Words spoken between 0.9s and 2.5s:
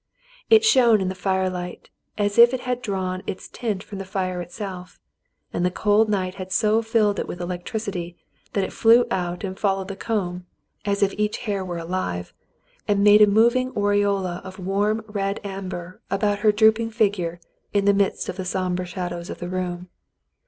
in the firelight as